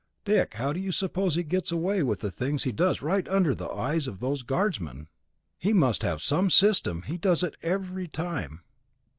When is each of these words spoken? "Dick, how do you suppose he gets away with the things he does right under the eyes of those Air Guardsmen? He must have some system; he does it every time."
"Dick, 0.25 0.55
how 0.55 0.73
do 0.73 0.79
you 0.79 0.91
suppose 0.91 1.35
he 1.35 1.43
gets 1.43 1.71
away 1.71 2.01
with 2.01 2.21
the 2.21 2.31
things 2.31 2.63
he 2.63 2.71
does 2.71 3.03
right 3.03 3.27
under 3.27 3.53
the 3.53 3.69
eyes 3.69 4.07
of 4.07 4.19
those 4.19 4.41
Air 4.41 4.45
Guardsmen? 4.47 5.09
He 5.59 5.73
must 5.73 6.01
have 6.01 6.23
some 6.23 6.49
system; 6.49 7.03
he 7.03 7.19
does 7.19 7.43
it 7.43 7.55
every 7.61 8.07
time." 8.07 8.63